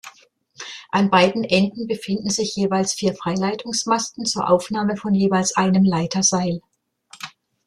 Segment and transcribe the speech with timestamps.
[0.91, 6.59] An beiden Enden befinden sich jeweils vier Freileitungsmasten zur Aufnahme von jeweils einem Leiterseil.